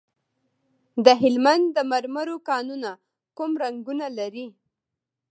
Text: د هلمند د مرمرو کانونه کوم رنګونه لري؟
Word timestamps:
د 1.05 1.07
هلمند 1.21 1.65
د 1.75 1.77
مرمرو 1.91 2.37
کانونه 2.49 2.91
کوم 3.37 3.51
رنګونه 3.63 4.05
لري؟ 4.17 4.47